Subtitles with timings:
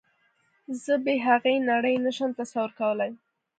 [0.83, 3.11] زه بې هغې نړۍ نشم تصور کولی